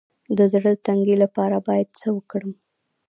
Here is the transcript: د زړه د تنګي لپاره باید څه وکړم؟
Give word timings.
د 0.37 0.39
زړه 0.53 0.71
د 0.77 0.81
تنګي 0.87 1.15
لپاره 1.23 1.55
باید 1.67 1.87
څه 1.99 2.07
وکړم؟ 2.15 2.51